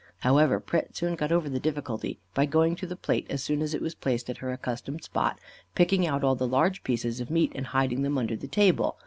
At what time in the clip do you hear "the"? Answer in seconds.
1.47-1.59, 2.87-2.95, 6.33-6.47, 8.35-8.47